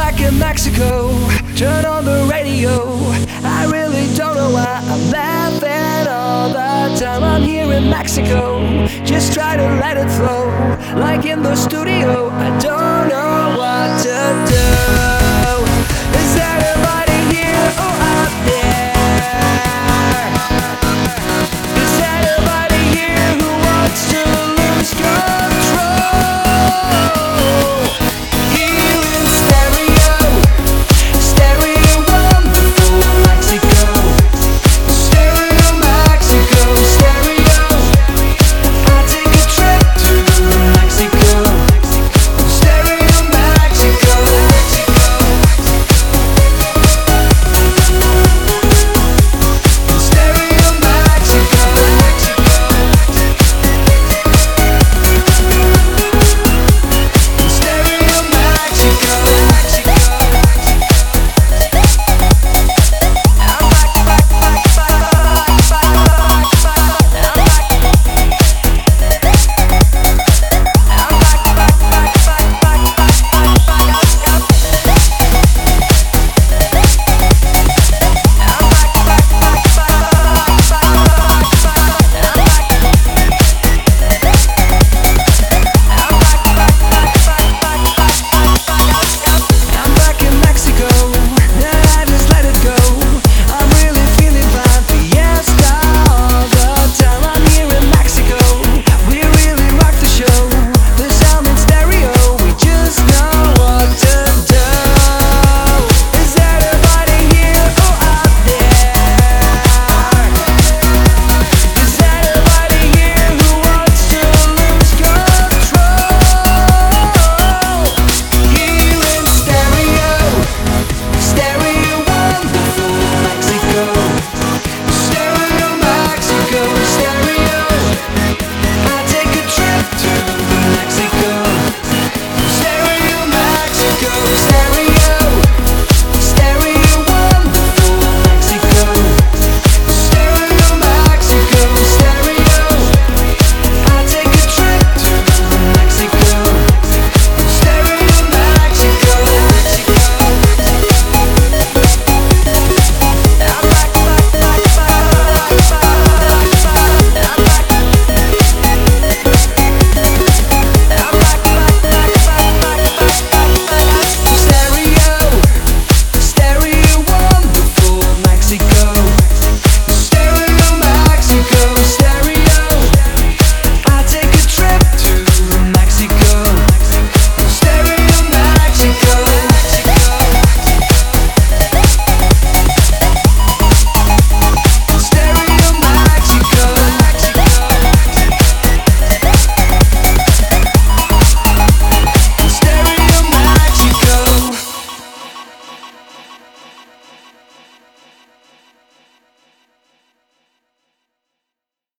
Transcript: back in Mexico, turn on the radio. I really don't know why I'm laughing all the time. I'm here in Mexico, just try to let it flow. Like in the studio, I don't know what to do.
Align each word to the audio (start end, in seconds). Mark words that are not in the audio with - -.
back 0.00 0.18
in 0.22 0.38
Mexico, 0.38 1.10
turn 1.56 1.84
on 1.84 2.06
the 2.06 2.26
radio. 2.30 2.74
I 3.44 3.66
really 3.70 4.06
don't 4.16 4.34
know 4.34 4.50
why 4.50 4.80
I'm 4.92 5.10
laughing 5.10 6.08
all 6.08 6.48
the 6.48 6.98
time. 6.98 7.22
I'm 7.22 7.42
here 7.42 7.70
in 7.70 7.90
Mexico, 7.90 8.40
just 9.04 9.34
try 9.34 9.58
to 9.58 9.66
let 9.84 9.98
it 9.98 10.10
flow. 10.18 10.44
Like 10.98 11.26
in 11.26 11.42
the 11.42 11.54
studio, 11.54 12.30
I 12.30 12.48
don't 12.58 13.08
know 13.12 13.56
what 13.60 13.88
to 14.06 14.16
do. 14.54 15.79